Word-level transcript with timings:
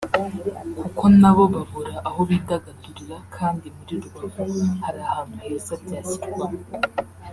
kuko 0.79 1.03
nabo 1.19 1.43
babura 1.53 1.95
aho 2.07 2.19
bidagadurira 2.29 3.17
kandi 3.35 3.65
muri 3.75 3.95
Rubavu 4.19 4.61
hari 4.83 4.99
ahantu 5.07 5.35
heza 5.43 5.73
byashyirwamo 5.83 6.61